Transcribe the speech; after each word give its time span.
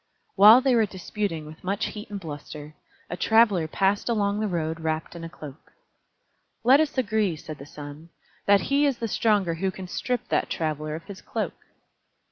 While 0.35 0.61
they 0.61 0.73
were 0.73 0.87
disputing 0.87 1.45
with 1.45 1.63
much 1.63 1.85
heat 1.93 2.09
and 2.09 2.19
bluster, 2.19 2.73
a 3.07 3.15
Traveler 3.15 3.67
passed 3.67 4.09
along 4.09 4.39
the 4.39 4.47
road 4.47 4.79
wrapped 4.79 5.15
in 5.15 5.23
a 5.23 5.29
cloak. 5.29 5.73
"Let 6.63 6.79
us 6.79 6.97
agree," 6.97 7.35
said 7.35 7.59
the 7.59 7.67
Sun, 7.67 8.09
"that 8.47 8.61
he 8.61 8.87
is 8.87 8.97
the 8.97 9.07
stronger 9.07 9.53
who 9.53 9.69
can 9.69 9.87
strip 9.87 10.27
that 10.29 10.49
Traveler 10.49 10.95
of 10.95 11.03
his 11.03 11.21
cloak." 11.21 11.53